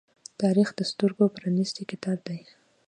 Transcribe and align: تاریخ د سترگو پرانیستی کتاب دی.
تاریخ 0.41 0.69
د 0.75 0.79
سترگو 0.91 1.25
پرانیستی 1.35 1.83
کتاب 1.91 2.17
دی. 2.27 2.39